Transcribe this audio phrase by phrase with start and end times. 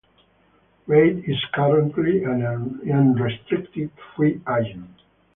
[0.87, 2.43] Reid is currently an
[2.91, 4.89] unrestricted free agent.